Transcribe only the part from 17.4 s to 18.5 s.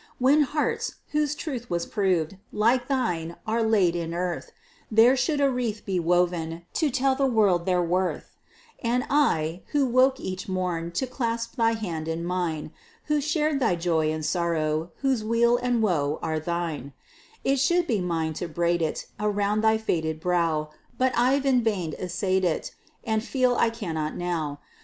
It should be mine to